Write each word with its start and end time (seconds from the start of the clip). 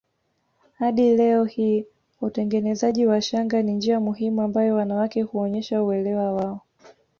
Hadi 0.79 1.15
leo 1.15 1.43
hii 1.43 1.85
utengenezaji 2.21 3.05
wa 3.05 3.21
shanga 3.21 3.61
ni 3.61 3.73
njia 3.73 3.99
muhimu 3.99 4.41
ambayo 4.41 4.75
wanawake 4.75 5.21
huonyesha 5.21 5.83
uelewa 5.83 6.33
wao 6.33 6.61